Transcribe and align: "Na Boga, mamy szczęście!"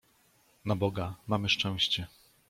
"Na 0.65 0.75
Boga, 0.75 1.15
mamy 1.27 1.49
szczęście!" 1.49 2.07